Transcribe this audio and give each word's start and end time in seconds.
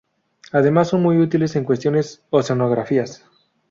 Además, 0.51 0.87
son 0.87 1.03
muy 1.03 1.19
útiles 1.19 1.55
en 1.55 1.63
cuestiones 1.63 2.23
oceanográficas. 2.31 3.23